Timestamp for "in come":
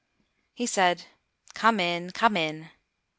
1.79-2.35